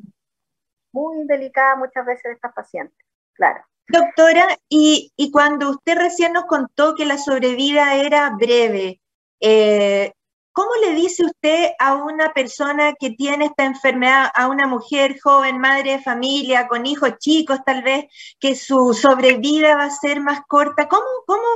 [0.91, 2.97] muy delicada muchas veces de estas pacientes,
[3.33, 3.63] claro.
[3.87, 9.01] Doctora, y, y, cuando usted recién nos contó que la sobrevida era breve,
[9.39, 10.13] eh,
[10.59, 15.57] ¿Cómo le dice usted a una persona que tiene esta enfermedad, a una mujer joven,
[15.57, 18.07] madre de familia, con hijos chicos tal vez,
[18.41, 20.89] que su sobrevida va a ser más corta?
[20.89, 21.47] ¿Cómo, cómo,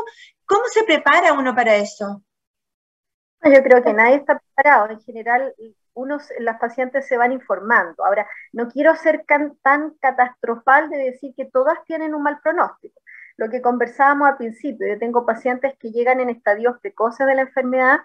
[0.46, 2.24] cómo se prepara uno para eso?
[3.44, 4.92] Yo creo que nadie está preparado.
[4.92, 5.54] En general,
[5.94, 8.06] unos, las pacientes se van informando.
[8.06, 13.02] Ahora, no quiero ser tan catastrofal de decir que todas tienen un mal pronóstico.
[13.36, 17.42] Lo que conversábamos al principio, yo tengo pacientes que llegan en estadios precoces de la
[17.42, 18.00] enfermedad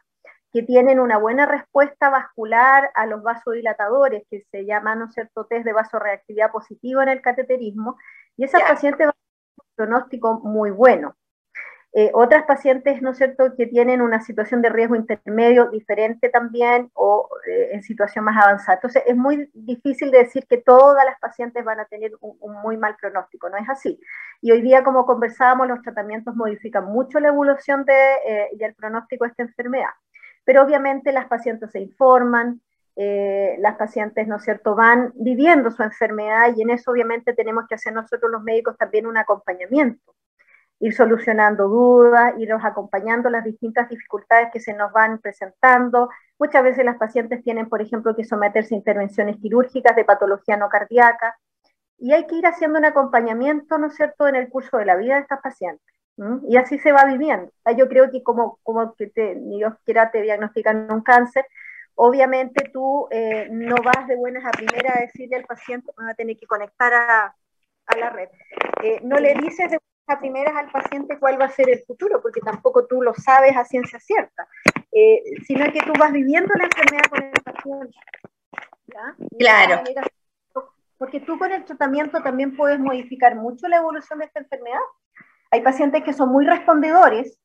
[0.53, 5.47] que tienen una buena respuesta vascular a los vasodilatadores, que se llaman, ¿no es cierto?,
[5.47, 7.97] test de vasoreactividad positiva en el cateterismo,
[8.37, 11.15] y esas pacientes van a un pronóstico muy bueno.
[11.95, 16.91] Eh, otras pacientes, ¿no es cierto?, que tienen una situación de riesgo intermedio diferente también
[16.95, 18.75] o eh, en situación más avanzada.
[18.75, 22.95] Entonces, es muy difícil decir que todas las pacientes van a tener un, muy mal
[23.01, 23.99] pronóstico, no es así.
[24.43, 29.25] Y hoy día, como conversábamos, los tratamientos modifican mucho la evolución de, eh, del pronóstico
[29.25, 29.91] de esta enfermedad.
[30.49, 32.63] Pero obviamente las pacientes se informan,
[32.97, 37.67] eh, las pacientes, ¿no es cierto?, van viviendo su enfermedad y en eso obviamente tenemos
[37.69, 40.15] que hacer nosotros los médicos también un acompañamiento,
[40.81, 46.09] ir solucionando dudas, irnos acompañando las distintas dificultades que se nos van presentando.
[46.39, 50.71] Muchas veces las pacientes tienen, por ejemplo, que someterse a intervenciones quirúrgicas de patología no
[50.71, 51.39] cardíaca
[51.99, 54.97] y hay que ir haciendo un acompañamiento, ¿no es cierto?, en el curso de la
[54.97, 55.98] vida de estas pacientes.
[56.49, 57.53] Y así se va viviendo.
[57.77, 61.47] Yo creo que como, como que te, ni Dios quiera te diagnostican un cáncer,
[61.95, 66.15] obviamente tú eh, no vas de buenas a primeras a decirle al paciente, va a
[66.15, 67.35] tener que conectar a,
[67.87, 68.29] a la red.
[68.83, 71.85] Eh, no le dices de buenas a primeras al paciente cuál va a ser el
[71.85, 74.49] futuro, porque tampoco tú lo sabes a ciencia cierta,
[74.93, 77.99] eh, sino que tú vas viviendo la enfermedad con el paciente.
[79.39, 79.85] Claro.
[80.97, 84.81] porque tú con el tratamiento también puedes modificar mucho la evolución de esta enfermedad.
[85.51, 87.39] Hay pacientes que son muy respondedores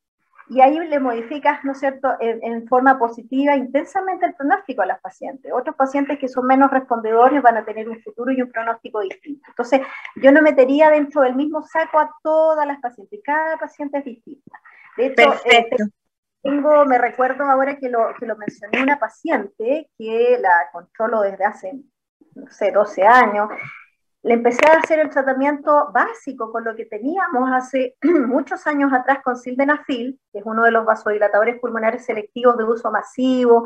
[0.49, 4.99] y ahí le modificas, ¿no es cierto?, en, forma positiva intensamente el pronóstico a las
[4.99, 5.51] pacientes.
[5.53, 9.45] Otros pacientes que son menos respondedores van a tener un futuro y un pronóstico distinto.
[9.47, 9.81] Entonces,
[10.15, 14.59] yo no metería dentro del mismo saco a todas las pacientes, cada paciente es distinta.
[14.97, 15.69] De hecho, eh,
[16.41, 21.45] tengo, me recuerdo ahora que lo, que lo mencioné una paciente que la controlo desde
[21.45, 21.73] hace,
[22.35, 23.49] no sé, 12 años,
[24.23, 29.19] le empecé a hacer el tratamiento básico con lo que teníamos hace muchos años atrás
[29.21, 33.65] con sildenafil, que es uno de los vasodilatadores pulmonares selectivos de uso masivo,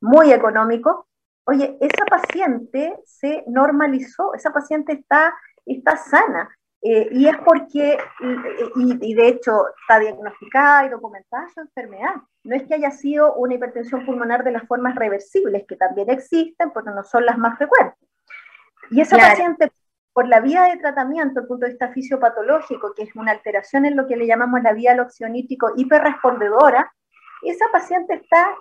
[0.00, 1.06] muy económico.
[1.44, 5.34] Oye, esa paciente se normalizó, esa paciente está,
[5.66, 6.48] está sana.
[6.80, 7.98] Eh, y es porque,
[8.76, 12.14] y, y, de hecho está diagnosticada y documentada su enfermedad.
[12.44, 16.70] No es que haya sido una hipertensión pulmonar de las formas reversibles, que también existen,
[16.72, 17.98] pero no son las más frecuentes.
[18.90, 19.72] Y esa paciente
[20.18, 23.84] por la vía de tratamiento, desde el punto de vista fisiopatológico, que es una alteración
[23.84, 26.92] en lo que le llamamos la vía loxionítico hiperrespondedora,
[27.42, 28.52] esa paciente está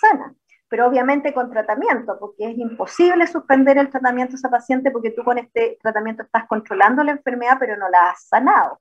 [0.00, 0.34] sana,
[0.66, 5.22] pero obviamente con tratamiento, porque es imposible suspender el tratamiento a esa paciente porque tú
[5.24, 8.80] con este tratamiento estás controlando la enfermedad, pero no la has sanado.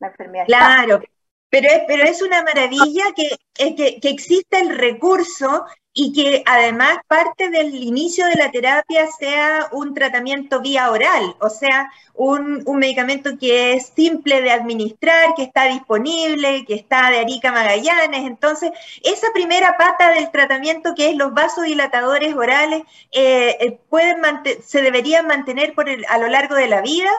[0.00, 1.02] La enfermedad claro,
[1.50, 3.28] pero es, pero es una maravilla que,
[3.74, 9.94] que, exista el recurso y que además parte del inicio de la terapia sea un
[9.94, 15.64] tratamiento vía oral, o sea, un, un, medicamento que es simple de administrar, que está
[15.64, 18.26] disponible, que está de Arica Magallanes.
[18.26, 18.70] Entonces,
[19.02, 24.20] esa primera pata del tratamiento que es los vasodilatadores orales, eh, eh pueden
[24.64, 27.10] se deberían mantener por el, a lo largo de la vida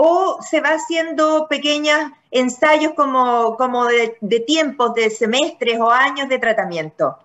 [0.00, 1.98] o se va haciendo pequeños
[2.30, 7.18] ensayos como, como de, de tiempos, de semestres o años de tratamiento.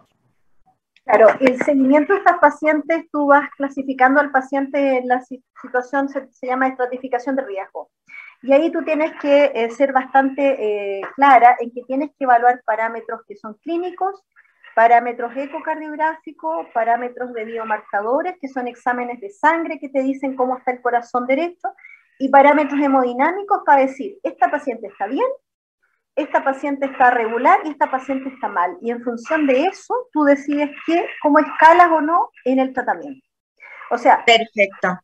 [1.05, 5.21] Claro, el seguimiento de estas pacientes, tú vas clasificando al paciente en la
[5.61, 7.91] situación, se, llama estratificación de riesgo.
[8.41, 10.41] Y ahí tú tienes que eh, ser bastante
[10.97, 14.23] eh, clara en que tienes que evaluar parámetros que son clínicos,
[14.73, 20.71] parámetros ecocardiográficos, parámetros de biomarcadores, que son exámenes de sangre que te dicen cómo está
[20.71, 21.69] el corazón derecho,
[22.23, 25.27] y parámetros hemodinámicos para decir, esta paciente está bien,
[26.15, 28.77] esta paciente está regular y esta paciente está mal.
[28.81, 33.27] Y en función de eso, tú decides qué, cómo escalas o no en el tratamiento.
[33.91, 35.01] O sea, perfecto.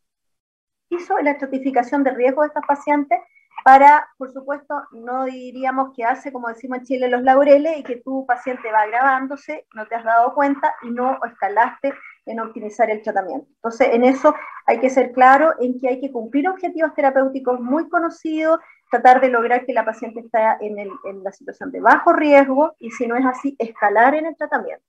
[0.92, 3.20] Hizo la estratificación de riesgo de estas pacientes
[3.66, 7.98] para, por supuesto, no diríamos que hace, como decimos en Chile, los laureles y que
[7.98, 11.94] tu paciente va agravándose, no te has dado cuenta y no escalaste
[12.26, 13.48] en optimizar el tratamiento.
[13.56, 17.90] Entonces, en eso hay que ser claro en que hay que cumplir objetivos terapéuticos muy
[17.90, 18.60] conocidos,
[18.92, 23.08] tratar de lograr que la paciente esté en, la situación de bajo riesgo y si
[23.08, 24.86] no es así, escalar en el tratamiento.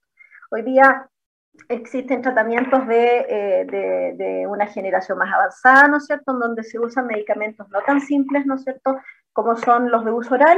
[0.49, 1.07] Hoy día
[1.69, 6.79] existen tratamientos de, eh, de, una generación más avanzada, ¿no es cierto?, en donde se
[6.79, 8.97] usan medicamentos no tan simples, ¿no es cierto?,
[9.33, 10.57] como son los de uso oral,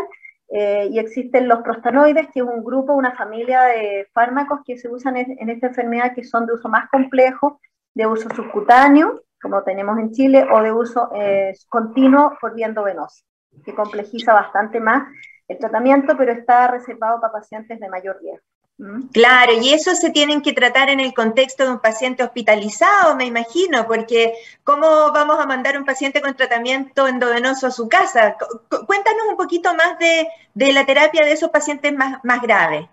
[0.56, 4.88] eh, y existen los prostanoides, que es un grupo, una familia de fármacos que se
[4.88, 7.60] usan en, esta enfermedad que son de uso más complejo,
[7.96, 13.24] de uso subcutáneo, como tenemos en Chile, o de uso eh, continuo por vía endovenosa
[13.66, 15.08] que complejiza bastante más
[15.48, 18.46] el tratamiento, pero está reservado para pacientes de mayor riesgo.
[18.78, 19.08] ¿Mm?
[19.14, 23.26] Claro, y eso se tienen que tratar en el contexto de un paciente hospitalizado, me
[23.26, 24.34] imagino, porque
[24.64, 28.36] ¿cómo vamos a mandar un paciente con tratamiento endovenoso a su casa?
[28.70, 32.88] Cuéntanos un poquito más de, de la terapia de esos pacientes más, más graves.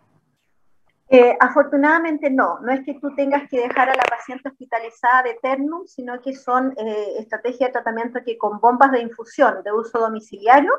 [1.13, 5.39] Eh, afortunadamente no, no es que tú tengas que dejar a la paciente hospitalizada de
[5.43, 9.99] ternum, sino que son eh, estrategias de tratamiento que con bombas de infusión de uso
[9.99, 10.73] domiciliario,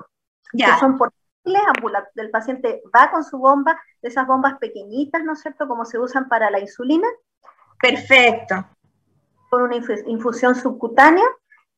[0.53, 5.41] que son portables, el paciente va con su bomba, de esas bombas pequeñitas, ¿no es
[5.41, 7.07] cierto?, como se usan para la insulina.
[7.81, 8.65] Perfecto.
[9.49, 9.75] Con una
[10.05, 11.25] infusión subcutánea,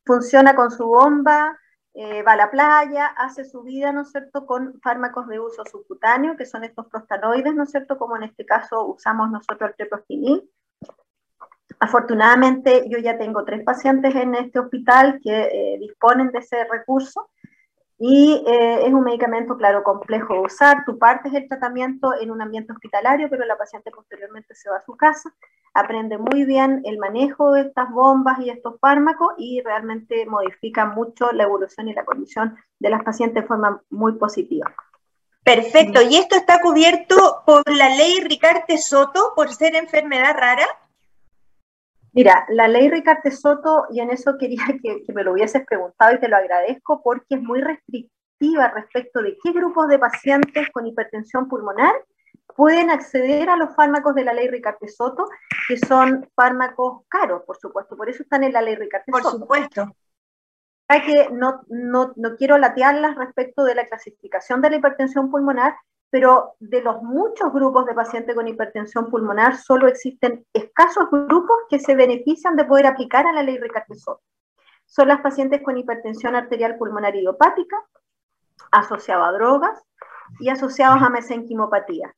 [0.05, 1.57] funciona con su bomba,
[1.95, 5.63] eh, va a la playa, hace su vida, ¿no es cierto?, con fármacos de uso
[5.65, 9.75] subcutáneo, que son estos prostanoides, ¿no es cierto?, como en este caso usamos nosotros el
[9.75, 10.49] treprostinil.
[11.79, 17.29] Afortunadamente yo ya tengo tres pacientes en este hospital que eh, disponen de ese recurso
[18.05, 20.83] y eh, es un medicamento, claro, complejo de usar.
[20.85, 24.81] Tú partes el tratamiento en un ambiente hospitalario, pero la paciente posteriormente se va a
[24.81, 25.33] su casa
[25.73, 31.31] aprende muy bien el manejo de estas bombas y estos fármacos y realmente modifica mucho
[31.31, 34.73] la evolución y la condición de las pacientes de forma muy positiva.
[35.43, 40.65] Perfecto, ¿y esto está cubierto por la ley Ricarte Soto por ser enfermedad rara?
[42.13, 46.13] Mira, la ley Ricarte Soto, y en eso quería que, que me lo hubieses preguntado
[46.13, 50.85] y te lo agradezco porque es muy restrictiva respecto de qué grupos de pacientes con
[50.85, 51.93] hipertensión pulmonar
[52.55, 55.27] pueden acceder a los fármacos de la ley Ricarte Soto,
[55.67, 59.23] que son fármacos caros, por supuesto, por eso están en la ley Ricarte Soto.
[59.23, 59.95] Por supuesto.
[60.87, 65.73] Que no, no, no quiero latearlas respecto de la clasificación de la hipertensión pulmonar,
[66.13, 71.79] pero de los muchos grupos de pacientes con hipertensión pulmonar, solo existen escasos grupos que
[71.79, 74.21] se benefician de poder aplicar a la ley Ricarte Soto.
[74.85, 77.77] Son las pacientes con hipertensión arterial pulmonar idiopática,
[78.71, 79.81] asociados a drogas
[80.39, 82.13] y asociados a mesenquimopatía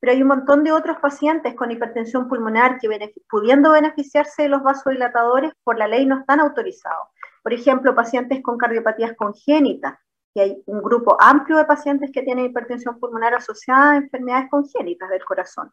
[0.00, 2.88] pero hay un montón de otros pacientes con hipertensión pulmonar que
[3.28, 7.08] pudiendo beneficiarse de los vasodilatadores por la ley no están autorizados.
[7.42, 9.98] Por ejemplo, pacientes con cardiopatías congénitas,
[10.36, 15.08] que hay un grupo amplio de pacientes que tienen hipertensión pulmonar asociada a enfermedades congénitas
[15.08, 15.72] del corazón.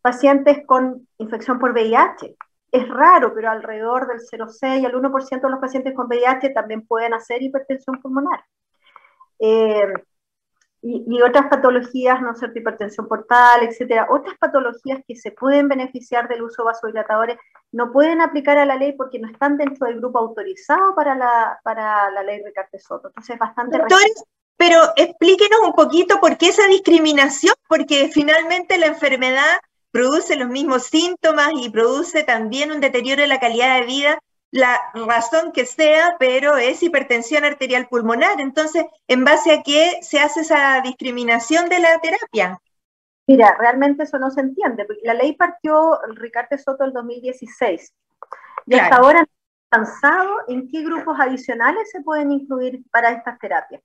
[0.00, 2.36] Pacientes con infección por VIH,
[2.70, 7.12] es raro, pero alrededor del 0,6 al 1% de los pacientes con VIH también pueden
[7.12, 8.44] hacer hipertensión pulmonar.
[9.40, 9.92] Eh,
[10.82, 16.42] y, otras patologías, ¿no sé, hipertensión portal, etcétera, otras patologías que se pueden beneficiar del
[16.42, 17.38] uso de vasodilatadores
[17.70, 21.60] no pueden aplicar a la ley porque no están dentro del grupo autorizado para la,
[21.62, 23.08] para la ley Ricardo Soto.
[23.08, 23.78] Entonces es bastante...
[24.56, 29.58] Pero explíquenos un poquito por qué esa discriminación, porque finalmente la enfermedad
[29.90, 34.18] produce los mismos síntomas y produce también un deterioro de la calidad de vida
[34.52, 38.38] la razón que sea, pero es hipertensión arterial pulmonar.
[38.38, 42.60] Entonces, ¿en base a qué se hace esa discriminación de la terapia?
[43.26, 44.86] Mira, realmente eso no se entiende.
[45.04, 47.94] La ley partió, Ricardo Soto, el 2016.
[48.66, 49.26] Y hasta ahora han
[49.70, 53.82] pensado en qué grupos adicionales se pueden incluir para estas terapias.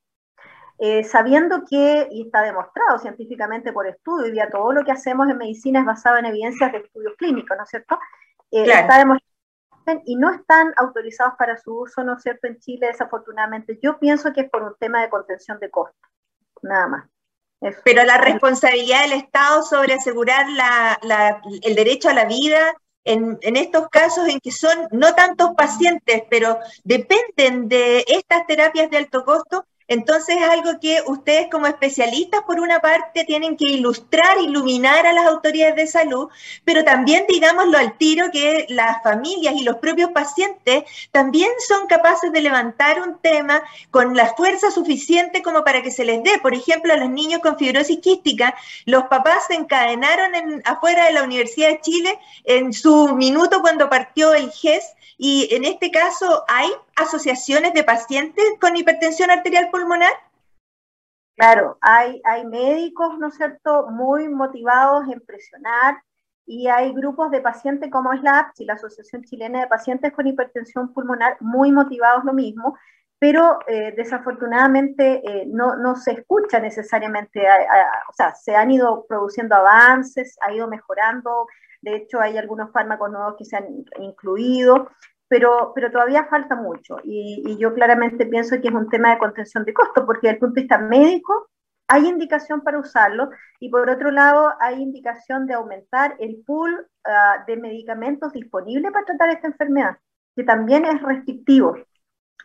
[0.79, 5.29] Eh, sabiendo que, y está demostrado científicamente por estudio, y ya todo lo que hacemos
[5.29, 7.97] en medicina es basado en evidencias de estudios clínicos, ¿no es cierto?
[8.51, 9.36] Eh, está demostrado
[10.05, 13.79] y no están autorizados para su uso, ¿no es cierto?, en Chile, desafortunadamente.
[13.81, 16.09] Yo pienso que es por un tema de contención de costos,
[16.61, 17.09] nada más.
[17.83, 20.45] Pero la responsabilidad del Estado sobre asegurar
[21.63, 26.23] el derecho a la vida en, en, estos casos en que son no tantos pacientes,
[26.29, 32.41] pero dependen de estas terapias de alto costo, entonces es algo que ustedes como especialistas,
[32.43, 36.29] por una parte, tienen que ilustrar, iluminar a las autoridades de salud,
[36.65, 42.31] pero también, digámoslo al tiro, que las familias y los propios pacientes también son capaces
[42.31, 43.61] de levantar un tema
[43.91, 46.39] con la fuerza suficiente como para que se les dé.
[46.41, 51.13] Por ejemplo, a los niños con fibrosis quística, los papás se encadenaron en, afuera de
[51.13, 56.45] la Universidad de Chile en su minuto cuando partió el GES y en este caso,
[56.47, 60.13] ¿hay asociaciones de pacientes con hipertensión arterial pulmonar?
[61.35, 65.97] Claro, hay, hay médicos, ¿no es cierto?, muy motivados en presionar
[66.45, 70.27] y hay grupos de pacientes como es la APSI, la Asociación Chilena de Pacientes con
[70.27, 72.77] Hipertensión Pulmonar, muy motivados lo mismo,
[73.19, 77.41] pero eh, desafortunadamente eh, no, no, se escucha necesariamente,
[78.09, 81.47] o sea, se han ido produciendo avances, ha ido mejorando,
[81.81, 83.65] de hecho hay algunos fármacos nuevos que se han
[83.99, 84.89] incluido,
[85.27, 89.65] pero, pero todavía falta mucho y, yo claramente pienso que es un tema de contención
[89.65, 91.49] de costos, porque desde el punto de vista médico
[91.87, 97.43] hay indicación para usarlo y por otro lado hay indicación de aumentar el pool ah,
[97.47, 99.97] de medicamentos disponibles para tratar esta enfermedad,
[100.35, 101.75] que también es restrictivo.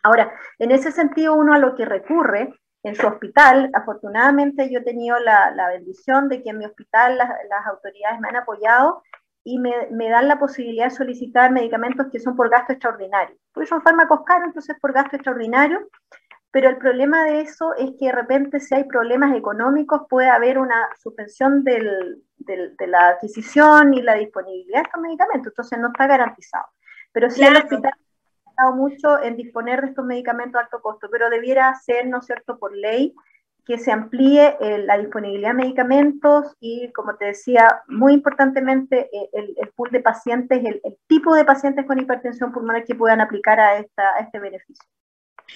[0.01, 2.53] Ahora, en ese sentido, uno a lo que recurre
[2.83, 7.65] en su hospital, afortunadamente yo he tenido la, bendición de que en mi hospital las
[7.67, 9.01] autoridades me han apoyado
[9.43, 13.35] y me, me, dan la posibilidad de solicitar medicamentos que son por gasto extraordinario.
[13.53, 15.89] Porque son fármacos caros, entonces por gasto extraordinario,
[16.51, 20.59] pero el problema de eso es que de repente si hay problemas económicos puede haber
[20.59, 25.87] una suspensión del, del, de la adquisición y la disponibilidad de estos medicamentos, entonces no
[25.87, 26.67] está garantizado.
[27.11, 27.93] Pero sí el hospital
[28.57, 32.25] ha mucho en disponer de estos medicamentos a alto costo, pero debiera ser, ¿no es
[32.25, 33.15] cierto?, por ley,
[33.65, 39.29] que se amplíe eh, la disponibilidad de medicamentos y, como te decía, muy importantemente, eh,
[39.33, 43.77] el, pool de pacientes, el, tipo de pacientes con hipertensión pulmonar que puedan aplicar a,
[43.77, 44.83] esta, este beneficio.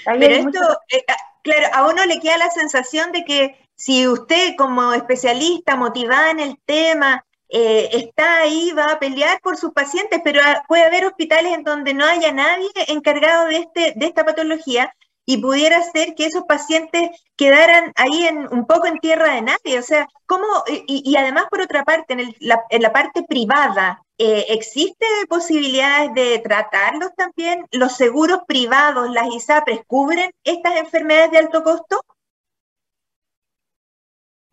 [0.06, 0.60] Pero esto,
[0.92, 5.76] eh, ah, claro, a uno le queda la sensación de que si usted como especialista
[5.76, 10.84] motivada en el tema está ahí, va a pelear por sus pacientes, pero ah, puede
[10.84, 14.94] haber hospitales en donde no haya nadie encargado de, este, de esta patología
[15.30, 19.78] y pudiera ser que esos pacientes quedaran ahí en, un poco en tierra de nadie.
[19.78, 20.46] O sea, ¿cómo?
[20.88, 26.40] Y, además, por otra parte, en, la, en la, parte privada, eh, ¿existe posibilidades de
[26.40, 27.68] tratarlos también?
[27.72, 32.02] ¿Los seguros privados, las ISAPRES, cubren estas enfermedades de alto costo?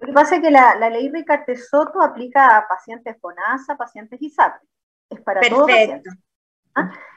[0.00, 4.20] Lo que pasa es que la, ley Ricarte Soto aplica a pacientes con ASA, pacientes
[4.20, 4.68] ISAPRES.
[5.08, 6.10] Es para Perfecto.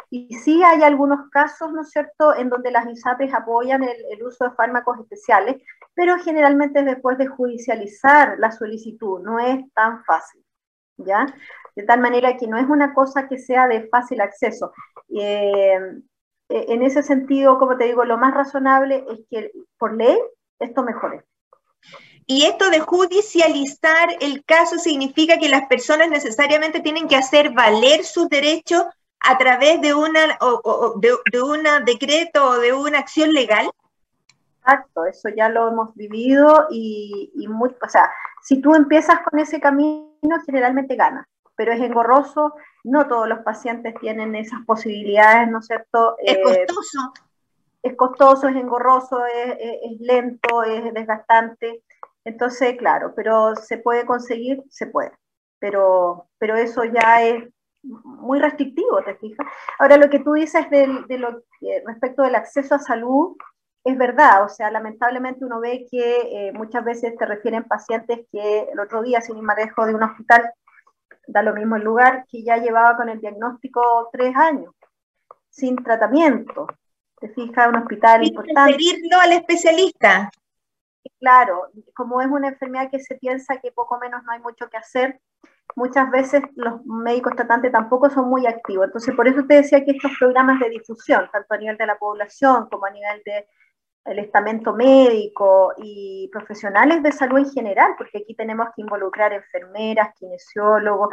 [0.10, 4.46] Y sí hay algunos casos, ¿no es cierto?, en donde las ISAPRES apoyan el, uso
[4.46, 5.62] de fármacos especiales,
[5.94, 10.44] pero generalmente después de judicializar la solicitud, no es tan fácil,
[10.98, 11.26] ¿ya?
[11.76, 14.72] De tal manera que no es una cosa que sea de fácil acceso.
[15.10, 15.78] Eh,
[16.50, 20.18] en ese sentido, como te digo, lo más razonable es que por ley
[20.60, 21.26] esto mejore.
[22.26, 28.04] Y esto de judicializar el caso significa que las personas necesariamente tienen que hacer valer
[28.04, 28.84] sus derechos
[29.20, 33.70] a través de una o, de, de decreto o de una acción legal?
[34.62, 38.12] Exacto, eso ya lo hemos vivido y, y muy, o sea,
[38.44, 40.10] si tú empiezas con ese camino,
[40.46, 42.54] generalmente ganas, pero es engorroso,
[42.84, 46.16] no todos los pacientes tienen esas posibilidades, ¿no es cierto?
[46.20, 47.14] Es eh, costoso.
[47.84, 51.84] Es costoso, es engorroso, es, es, lento, es desgastante.
[52.24, 55.12] Entonces, claro, pero se puede conseguir, se puede.
[55.60, 57.44] Pero, pero eso ya es
[57.88, 59.48] muy restrictivo, ¿te fijas?
[59.80, 61.44] Ahora, lo que tú dices de lo,
[61.86, 63.36] respecto del acceso a salud,
[63.84, 68.68] es verdad, o sea, lamentablemente uno ve que eh, muchas veces te refieren pacientes que
[68.72, 70.52] el otro día, sin ir más de un hospital,
[71.28, 74.74] da lo mismo el lugar, que ya llevaba con el diagnóstico tres años,
[75.50, 76.68] sin tratamiento.
[77.20, 78.72] Te fijas, un hospital sin importante.
[78.74, 80.30] Referirlo al especialista.
[81.20, 84.78] Claro, como es una enfermedad que se piensa que poco menos no hay mucho que
[84.78, 85.20] hacer,
[85.76, 88.86] muchas veces los médicos tratantes tampoco son muy activos.
[88.86, 91.98] Entonces, por eso te decía que estos programas de difusión, tanto a nivel de la
[91.98, 93.48] población como a nivel de
[94.08, 100.14] el estamento médico y profesionales de salud en general, porque aquí tenemos que involucrar enfermeras,
[100.18, 101.10] kinesiólogos.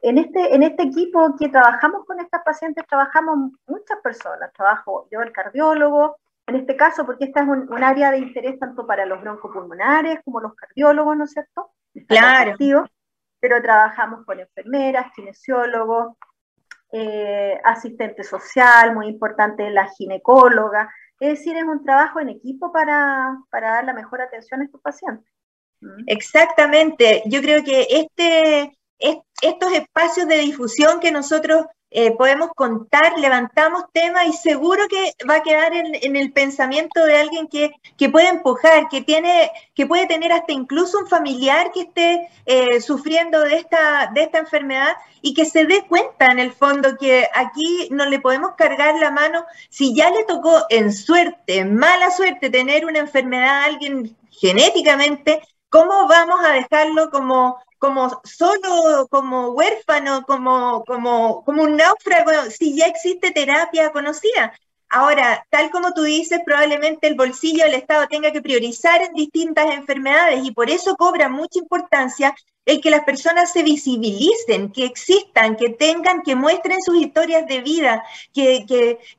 [0.00, 4.52] En este, en este equipo que trabajamos con estas pacientes, trabajamos muchas personas.
[4.54, 8.86] Trabajo yo, el cardiólogo, en este caso, porque esta es un, área de interés tanto
[8.86, 11.70] para los broncopulmonares como los cardiólogos, ¿no es cierto?
[12.06, 12.56] claro.
[13.40, 16.16] Pero trabajamos con enfermeras, kinesiólogos,
[16.92, 20.92] eh, asistente social, muy importante la ginecóloga.
[21.20, 25.30] Es decir, es un trabajo en equipo para, dar la mejor atención a estos pacientes.
[25.80, 26.04] ¿Mm?
[26.06, 27.22] Exactamente.
[27.26, 28.78] Yo creo que este,
[29.42, 35.36] estos espacios de difusión que nosotros eh, podemos contar, levantamos temas y seguro que va
[35.36, 37.72] a quedar en, el pensamiento de alguien que,
[38.10, 43.40] puede empujar, que, tiene, que puede tener hasta incluso un familiar que esté eh, sufriendo
[43.40, 47.88] de esta, de esta enfermedad y que se dé cuenta en el fondo que aquí
[47.90, 49.44] no le podemos cargar la mano.
[49.70, 56.08] Si ya le tocó en suerte, mala suerte, tener una enfermedad a alguien genéticamente, ¿cómo
[56.08, 62.86] vamos a dejarlo como como solo, como huérfano, como, como, como un náufrago, si ya
[62.86, 64.52] existe terapia conocida.
[64.90, 69.66] Ahora, tal como tú dices, probablemente el bolsillo del Estado tenga que priorizar en distintas
[69.74, 72.34] enfermedades y por eso cobra mucha importancia
[72.68, 77.62] el que las personas se visibilicen, que existan, que tengan, que muestren sus historias de
[77.62, 78.66] vida, que,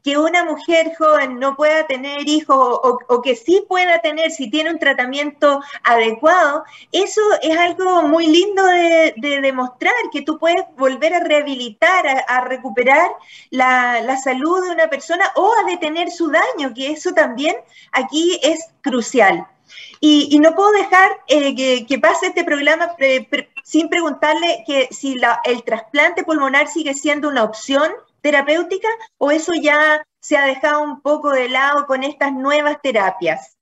[0.04, 4.70] que, una mujer joven no pueda tener hijos o, que sí pueda tener si tiene
[4.70, 11.22] un tratamiento adecuado, eso es algo muy lindo de, demostrar, que tú puedes volver a
[11.22, 13.10] rehabilitar, a, recuperar
[13.50, 17.56] la, la salud de una persona o a detener su daño, que eso también
[17.92, 19.48] aquí es crucial.
[20.00, 22.96] Y, no puedo dejar eh, que, pase este programa
[23.64, 27.92] sin preguntarle que si el trasplante pulmonar sigue siendo una opción
[28.22, 28.88] terapéutica
[29.18, 33.58] o eso ya se ha dejado un poco de lado con estas nuevas terapias.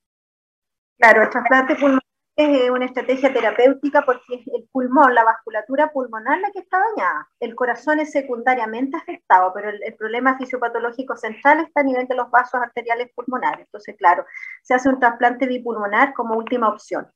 [0.97, 2.06] Claro, el trasplante pulmonar
[2.37, 6.77] es eh, una estrategia terapéutica porque es el pulmón, la vasculatura pulmonar la que está
[6.77, 7.27] dañada.
[7.39, 12.29] El corazón es secundariamente afectado, pero el, problema fisiopatológico central está a nivel de los
[12.29, 13.65] vasos arteriales pulmonares.
[13.65, 14.23] Entonces, claro,
[14.61, 17.07] se hace un trasplante bipulmonar como última opción.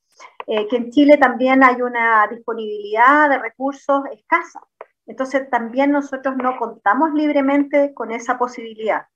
[0.48, 4.60] Eh, que en Chile también hay una disponibilidad de recursos escasa.
[5.06, 9.06] Entonces, también nosotros no contamos libremente con esa posibilidad.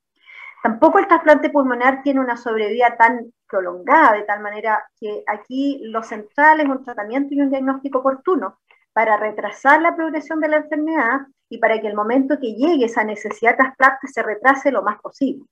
[0.63, 6.03] Tampoco el trasplante pulmonar tiene una sobrevida tan prolongada, de tal manera que aquí lo
[6.03, 8.59] central es un tratamiento y un diagnóstico oportuno
[8.91, 13.03] para retrasar la progresión de la enfermedad y para que el momento que llegue esa
[13.03, 15.45] necesidad de trasplante se retrase lo más posible.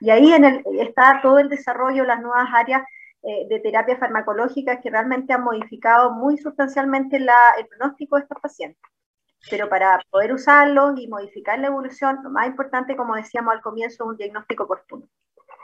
[0.00, 2.82] Y ahí en el, está todo el desarrollo, las nuevas áreas
[3.22, 7.28] eh, de terapia farmacológica que realmente han modificado muy sustancialmente el
[7.68, 8.80] pronóstico de estos pacientes
[9.50, 14.04] pero para poder usarlos y modificar la evolución, lo más importante, como decíamos al comienzo,
[14.04, 15.06] es un diagnóstico oportuno.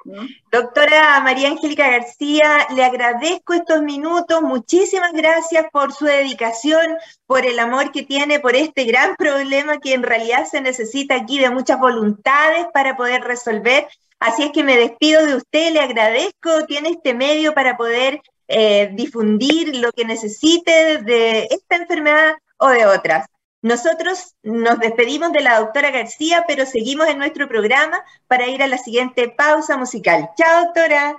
[0.05, 0.27] ¿Mm?
[0.53, 6.97] Doctora María Angélica García, le agradezco estos minutos, muchísimas gracias por su dedicación,
[7.27, 11.39] por el amor que tiene por este gran problema que en realidad se necesita aquí
[11.39, 13.89] de muchas voluntades para poder resolver.
[14.21, 18.91] Así es que me despido de usted, le agradezco, tiene este medio para poder eh,
[18.93, 23.27] difundir lo que necesite de esta enfermedad o de otras.
[23.65, 27.97] Nosotros nos despedimos de la doctora García, pero seguimos en nuestro programa
[28.29, 30.29] para ir a la siguiente pausa musical.
[30.37, 31.17] Chao, doctora.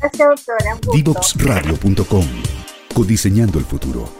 [0.00, 0.76] Gracias, doctora.
[0.92, 2.26] Divoxradio.com
[2.92, 4.19] Codiseñando el futuro.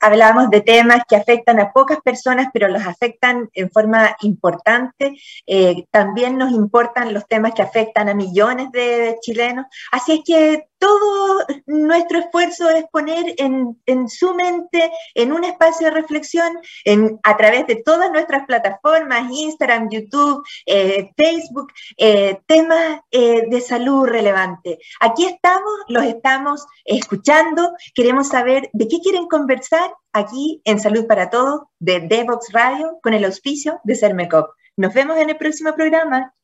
[0.00, 5.16] hablamos de temas que afectan a pocas personas, pero los afectan en forma importante.
[5.46, 9.66] Eh, también nos importan los temas que afectan a millones de chilenos.
[9.92, 15.92] Así es que todo nuestro esfuerzo es poner en, su mente, en un espacio de
[15.92, 16.58] reflexión,
[17.22, 24.06] a través de todas nuestras plataformas, Instagram, YouTube, eh, Facebook, eh, temas eh, de salud
[24.06, 24.78] relevante.
[25.00, 31.30] Aquí estamos, los estamos escuchando, queremos saber de qué quieren conversar aquí en Salud para
[31.30, 34.50] Todos de Devox Radio con el auspicio de Cermecop.
[34.76, 36.34] Nos vemos en el próximo programa.